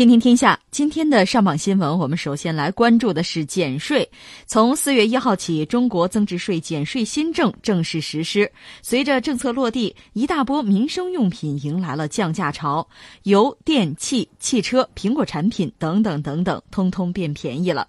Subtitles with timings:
[0.00, 4.10] 听听天下，今天的上榜新闻，我们首先来关注的是减税。
[4.46, 8.50] 从四月一号起，中国增值税减税新政正式实施。
[8.80, 12.88] 随着政策落地，一大波民生用品迎来了降价潮，
[13.24, 17.86] 油、电、器、汽车、苹果产品等等等等，通通变便宜了。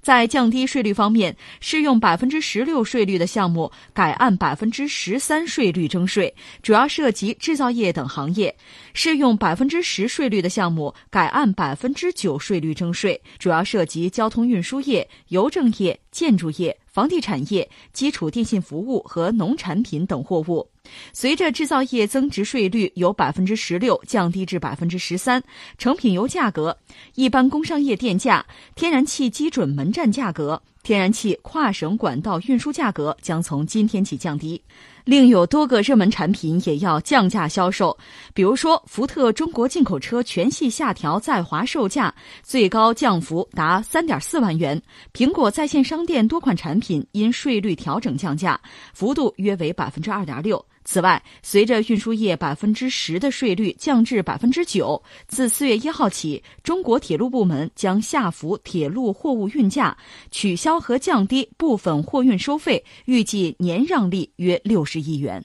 [0.00, 8.52] 在降低税率方面，适用百分之十六税率的项目改按百分之十三税率征税，主要涉及制造业等行业；
[8.94, 16.78] 适用百分之十税率的项目改按百分之九税率征税，主要涉及交通运输业、邮政业、建筑业。
[16.92, 20.68] 房地产业、基础电信服务和农产品等货物，
[21.14, 25.42] 随着制造业增值税率由百分之十六降低至百分之十三，
[25.78, 26.76] 成品油价格、
[27.14, 28.44] 一般工商业电价、
[28.74, 30.62] 天然气基准门站价格。
[30.82, 34.60] 天然气跨省管道运输价格将从今天起降低，
[35.04, 37.96] 另有多个热门产品也要降价销售。
[38.34, 44.78] 比如说，福特中国进口车全系下调在华售价，最高降幅达三点四万元；
[45.12, 48.60] 苹果在线商店多款产品因税率调整降价，
[48.92, 50.64] 幅度约为百分之二点六。
[50.84, 59.96] 此外，随着运输业百分之十的税率降至百分之九，自四月一号起，中国铁路部门将下浮铁路货物运价，
[60.30, 65.44] 取消和降低部分货运收费，预计年让利约六十亿元。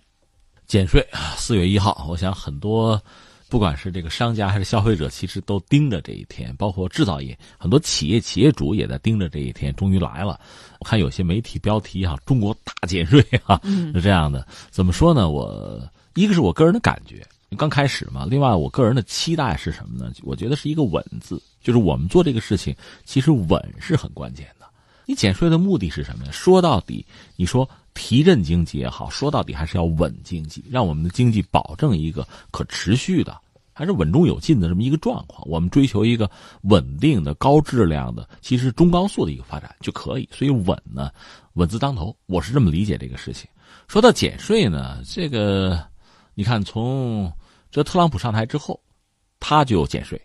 [0.66, 3.02] 减税，四月一号，我想很多。
[3.50, 10.38] 不管是这个商家还是消费者，其实都盯着这一天，包括制造业很多企业企业主也在盯着这一天，终于来了。
[10.82, 13.60] 我看有些媒体标题哈，“中国大减税”哈，
[13.94, 14.46] 是这样的。
[14.70, 15.30] 怎么说呢？
[15.30, 15.82] 我
[16.16, 17.26] 一个是我个人的感觉，
[17.58, 18.26] 刚开始嘛。
[18.30, 20.12] 另外，我个人的期待是什么呢？
[20.24, 24.66] 我觉得是一个“稳”字，就是我们做这个事情，其实稳是很关键的。
[25.06, 26.32] 你减税的目的是什么呀？
[26.32, 27.06] 说到底，
[27.36, 33.40] 你说提振经济也好，说到底还是要稳经济，让我们的经济保证一个可持续的，
[33.78, 35.48] 还是稳中有进的这么一个状况。
[35.48, 36.28] 我们追求一个
[36.64, 40.28] 稳定的、高质量的，其实中高速的一个发展就可以。
[40.34, 41.12] 所以稳呢，
[41.54, 43.48] 稳字当头，我是这么理解这个事情。
[43.88, 45.80] 说到减税呢，这个
[46.34, 47.32] 你看，从
[47.70, 48.82] 这特朗普上台之后，
[49.40, 50.20] 他就减税。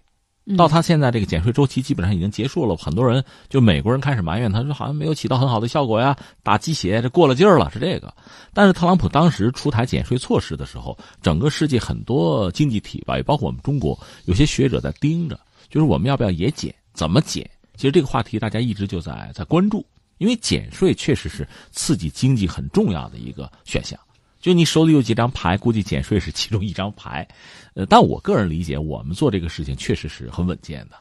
[0.56, 8.12] 到他现在这个减税周期基本上已经结束了，很多人就美国人开始埋怨他说好像没有起到很好的效果呀，打鸡血这过了劲儿了是这个。
[8.52, 15.38] 但是特朗普当时出台减税措施的时候，整个世界很多经济体吧，也包括我们中国，有些学者在盯着，
[15.70, 16.75] 就是我们要不要也减？
[16.92, 17.48] 怎么减？
[17.76, 19.84] 其实这个话题大家一直就在在关注，
[20.19, 23.98] 因为减税确实是刺激经济很重要的一个选项。
[24.42, 27.26] 就你手里有几张牌，估计减税是其中一张牌，
[27.75, 30.97] 呃，但我个人理解，我们做这个事情确实是很稳健的。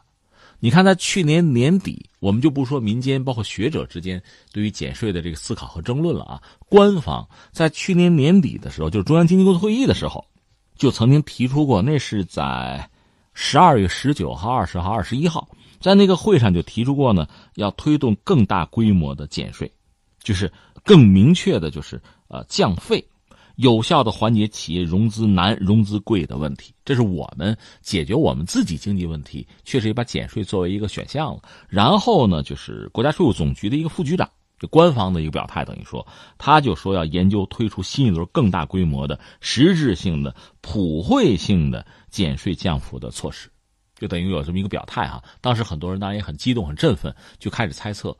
[0.59, 4.21] 你看，在去年年底，我们就不说民间包括学者之间
[4.53, 6.41] 对于减税的这个思考和争论了啊。
[6.69, 10.23] 官方在去年年底的时候，就是中央经济工作会议的时候，
[10.75, 12.87] 就曾经提出过，那是在
[13.33, 15.49] 十二月十九号、二十号、二十一号，
[15.79, 19.71] 在那个会上就提出过呢，要推动更大规模的减税，
[20.21, 20.53] 就是
[20.83, 23.03] 更明确的，就是呃降费。
[23.61, 31.41] 有效的缓解企业融资难、融资贵的问题，这是我们解决我们自己经济问题，确实也把减税作为一个选项了。
[31.69, 34.27] 然后呢，就是国家税务总局的一个副局长，
[34.57, 36.05] 就官方的一个表态，等于说，
[36.39, 43.47] 他就说要研究推出新一轮更大规模的、实质性的、普惠性的减税降幅的措施，
[43.95, 45.23] 就等于有这么一个表态哈。
[45.39, 48.17] 当时很多人当然也很激动、很振奋，就开始猜测，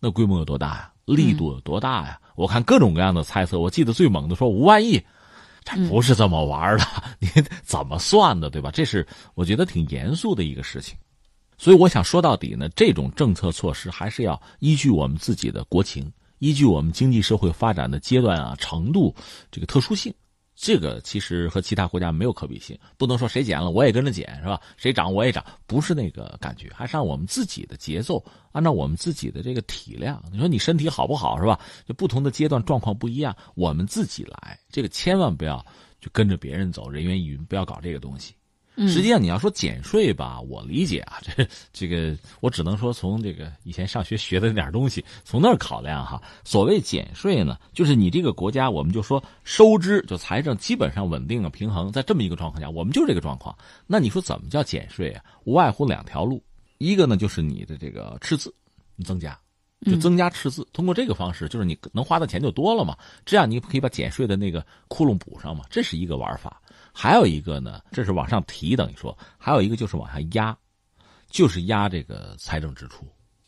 [0.00, 0.91] 那规模有多大呀？
[1.04, 2.20] 力度有多大呀？
[2.34, 5.02] 我看各种各样的猜测，我记得最猛的说五万亿，
[5.64, 6.84] 这不是这么玩的，
[7.20, 7.28] 你
[7.62, 8.70] 怎么算的，对吧？
[8.70, 10.96] 这是我觉得挺严肃的一个事情，
[11.58, 19.14] 所以我想说到底呢，这种政策措施还是要依据我们自己的国情，依据我们经济社会发展的阶段啊程度
[19.50, 20.12] 这个特殊性。
[20.64, 24.60] 这个其实和其他国家没有可比性，不能说谁减了我也跟着减，是吧？
[24.76, 30.22] 谁涨我也涨，不是那个感觉，还是按我们自己的节奏，按照我们自己的这个体量。
[30.30, 31.58] 你说你身体好不好，是吧？
[31.84, 35.66] 就不同的阶段状况不一样，我们自己来，这个千万不要
[36.00, 38.32] 就跟着别人走，人云亦云，不要搞这个东西。
[38.88, 46.20] 实际上，你要说减税吧，我理解啊， 这这个我只能说从这个以前上学学的那点东西，从那儿考量哈。
[46.42, 53.54] 所谓减税呢，就是你这个国家，我们就说收支就财政基本上稳定啊平衡，在这么一个状况下，我们就这个状况。
[53.86, 55.22] 那你说怎么叫减税啊？
[55.44, 56.42] 无外乎两条路，
[56.78, 58.54] 一个呢就是你的这个赤字
[59.04, 59.38] 增加，
[59.84, 62.96] 就增加赤字，通过这个方式，就是你能花的钱就多了嘛，
[63.26, 66.61] 这样你可以把减税的那个窟窿补上嘛，这是一个玩法。
[66.92, 70.56] 还有一个呢，这是往上提，等于说还有一个就是往下压，
[71.28, 73.06] 就是压这个财政支出。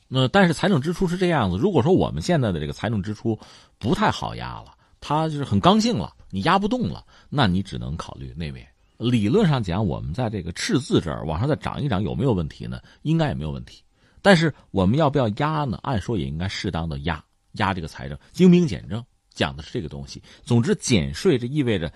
[0.08, 3.38] 那但是财政支出是这样子，如果说我们现在的这个财政支出
[3.79, 8.67] 不太好压了，它就是很刚性了，你压不动了，那你只能考虑那边。
[8.96, 12.81] 理论上讲，我们在这个赤字这儿往上再涨一涨有没有问题呢？
[13.02, 13.82] 应该也没有问题。
[14.23, 15.79] 但是我们要不要压呢？
[15.82, 17.23] 按说也应该适当的压
[17.55, 20.23] 压这个财政，精兵简政讲的是这个东西。
[20.44, 21.93] 总之，减税这意味着，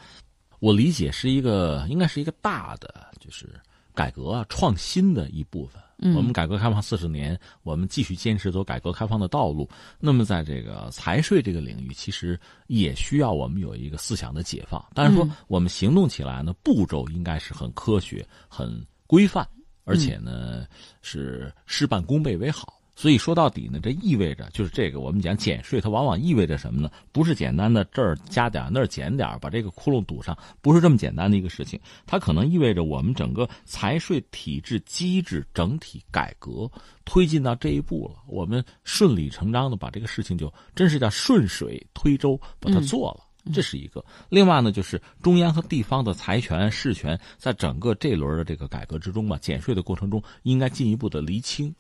[0.59, 3.49] 我理解是一个应该是一个大的就是
[3.95, 5.83] 改革啊创新的一部分。
[6.15, 9.69] 我们改革开放四十年，我们继续坚持走改革开放的道路。
[9.99, 12.39] 那么，在这个财税这个领域，其实
[12.69, 14.81] 也需要我们有一个思想的解放。
[14.95, 19.45] 但是说，我们行动起来呢，步骤应该是很科学、很规范，
[19.83, 20.69] 而且呢
[21.03, 22.78] 是事半功倍为好。
[22.99, 26.91] 所以说到底呢，这意味着就是这个，我们讲减税，它往往意味着什么呢？
[27.13, 31.79] 不是简单的这儿加点那儿减点把这个窟窿堵上，不是这么简单的一个事情。
[32.07, 36.69] 它可能意味着我们整个财税体制机制整体改革
[37.05, 38.21] 推进到这一步了。
[38.27, 44.05] 我们顺理成章的把这个事情就真是叫顺水推舟把它做了，这是一个。
[44.29, 51.73] 另外呢，就是中央和地方的财权事权，在整个这轮的这个改革之中吧，减税的过程中，应该进一步的厘清。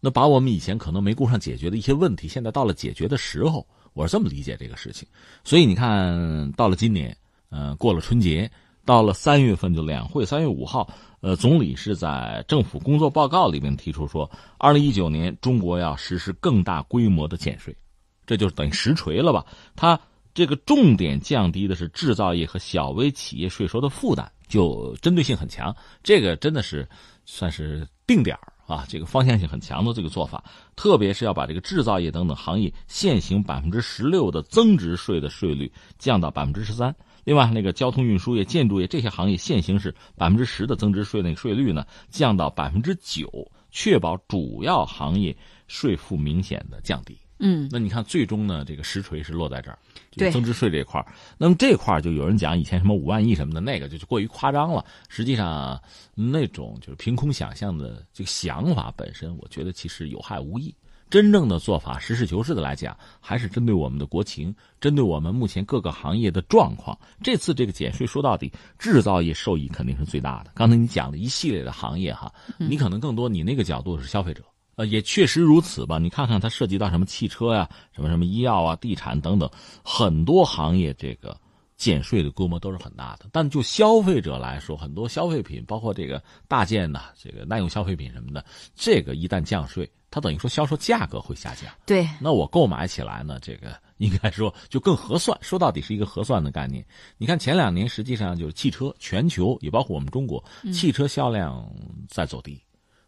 [0.00, 5.06] 那把我们以前可能没顾上解决的一些问题，现在到了解决的时候，我是这么理解这个事情。
[5.44, 7.16] 所以你看到了今年，
[7.50, 8.50] 嗯，过了春节，
[8.84, 10.88] 到了三月份就两会，三月五号，
[11.20, 17.76] 呃，总理是在政府工作报告里面提出说，二零一九年中国要实施更大规模的减税，
[18.26, 19.44] 这就是等于实锤了吧？
[19.76, 20.00] 他
[20.32, 26.88] 这个重点降低的是制造业和小微企业税收的负担，就针对性很强，这个真的是
[27.26, 28.52] 算是定点儿。
[28.70, 30.44] 啊，这个方向性很强的这个做法，
[30.76, 36.94] 特别是要把这个制造业等等行业现行百分之十六的增值税的税率降到百分之十三。
[37.24, 43.28] 另外，那个交通运输业、建筑业这些行业现行是百分之十的增值税那个税率呢，降到百分之九，
[43.70, 45.36] 确保主要行业
[45.68, 47.19] 税负明显的降低。
[47.40, 49.78] 嗯，那你看，最终呢，这个实锤是落在这儿，
[50.12, 51.04] 对增值税这块
[51.38, 54.84] 那么这块就有人讲，以前什么五万亿什么的，那个就就过于夸张了。
[55.08, 55.80] 实际上，
[56.14, 60.74] 那种就是凭空想象的这个想法本身，我觉得其实有害无益。
[61.08, 66.96] 真正的做法，实事求是的来讲，还是针对我们的国情，针对我们目前各个行业的状况。
[67.20, 70.52] 这次这个减税说到底，制造业受益肯定是最大的。
[70.54, 74.44] 刚才你讲的一系列的行业哈，你可能更多你那个角度是消费者。
[74.80, 75.98] 呃，也确实如此吧。
[75.98, 79.50] 你看看它涉及到什么汽车呀，什么什么医药啊、地产等等，
[79.84, 81.38] 很多行业这个
[81.76, 83.26] 减税的规模都是很大的。
[83.30, 88.42] 但就消费者来说，很多消费品，包括这个大件的这个耐用消费品什么的，
[88.74, 91.70] 这个一旦降税，它等于说销售价格会下降。
[91.84, 95.36] 对，那我购买起来呢，这个应该说就更合算。
[95.42, 96.82] 说到底是一个合算的概念。
[97.18, 100.42] 你看前两年实际上就是汽车全球也包括我们中国
[100.72, 101.70] 汽车销量
[102.08, 102.58] 在走低。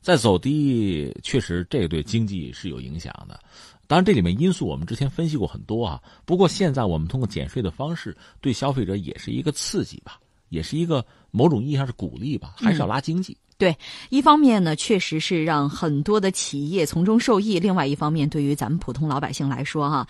[0.02, 3.40] 在走低，确实这对经济是有影响的。
[3.87, 6.02] 当然，这里面因素我们之前分析过很多啊。
[6.25, 10.19] 不过现在我们通过减税的方式，对消费者也是一个刺激吧，
[10.49, 13.37] 也是一个某种意义上是鼓励吧，还是要拉经济。
[13.62, 13.79] 对，
[14.11, 20.05] 一方面呢，确实是让很多的企业从中受益；另外一方面，对于咱们普通老百姓来说，哈，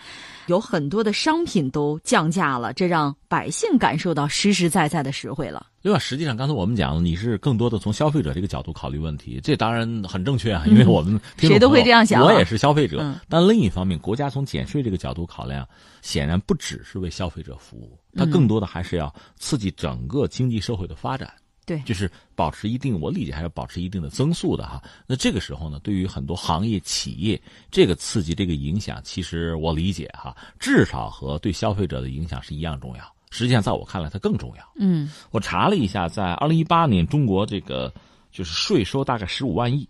[0.47, 5.67] 有很多的商品都降价了，这让百姓感受到实实在在的实惠了。
[5.83, 13.15] 另外，实际上刚才我们讲，你是更多的从消费者这个角度考虑问题，这当然很正确啊，因为我们谁都会这样想，我也是消费者。
[13.29, 15.63] 但另一方面，国家从减税这个角度考量，
[16.01, 21.31] 显然不只是为消费者服务，它更多的还是要刺激整个经济社会的发展。
[21.65, 24.83] 对，就是保持一定，我理解还是保持一定的增速的哈。
[25.07, 33.15] 那这个时候呢，对于很多行业企业，这个刺激、这个影响，其实我理解哈，至少和对消费者的影响是一样重要。
[33.29, 34.73] 实际上，在我看来，它更重要。
[34.75, 37.91] 嗯，我查了一下，在二零一八年，中国这个
[38.31, 39.87] 就是税收大概十五万亿，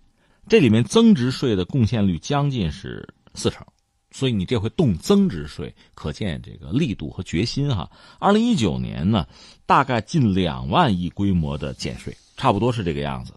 [0.48, 3.66] 这里面增值税的贡献率将近是四成。
[4.14, 7.90] 所以你这回动增值税，可见这个力度和决心哈。
[8.20, 9.28] 二零一九年呢，
[9.66, 13.34] 大概近两万亿规模的减税，差不多是这个样子。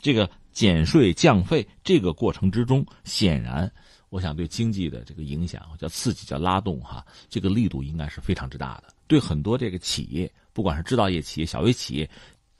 [0.00, 3.70] 这个减税降费这个过程之中，显然，
[4.08, 8.92] 我想对经济的这个影响叫刺激叫拉动哈，这个力度应该是非常之大的。
[9.06, 12.10] 对很多这个企业，不管是制造业企业、小微企业，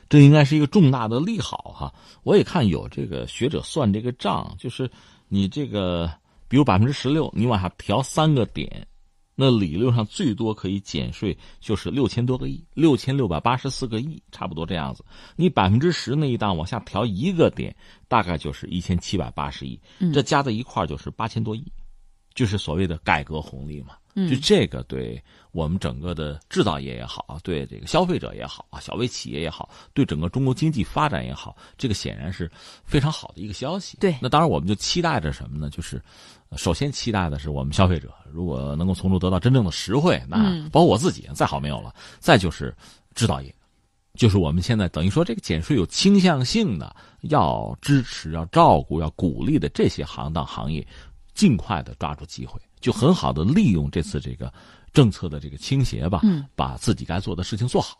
[0.09, 1.93] 这应该是一个重大的利好哈。
[2.23, 4.89] 我也看有这个学者算这个账，就是
[5.27, 6.09] 你这个。
[6.49, 8.87] 比如百分之十六，你往下调三个点，
[9.35, 15.05] 那理论上最多可以减税就是六千多个亿，六千六百八十四个亿，差不多这样子。
[15.37, 17.75] 你百分之十那一档往下调一个点，
[18.09, 19.81] 大概就是一千七百八十亿，
[20.13, 21.71] 这加在一块就是八千多亿，
[22.35, 23.97] 就是所谓的改革红利嘛。
[24.31, 25.23] 就这个对
[25.53, 32.51] 我们整个的制造业也好，对这个消费者也好啊，小微企业也好，对整个中国经济发展也好，这个显然是
[32.83, 33.99] 非常好的一个消息。
[34.01, 35.69] 对，那当然我们就期待着什么呢？
[35.69, 36.03] 就是
[36.57, 40.39] 首先期待的是我们消费者如果能够从中得到真正的实惠，那
[40.71, 41.95] 包括我自己再好没有了。
[42.19, 42.75] 再就是
[43.15, 43.55] 制造业，
[44.15, 50.87] 就是我们现在等于说这个减税有倾向性的，要支持、要照顾、要鼓励的这些行当行业，
[51.35, 54.53] 尽快的抓住机会，就很好的利用这次这个
[54.93, 56.23] 政策的这个倾斜吧，
[56.55, 57.97] 把自己该做的事情做好。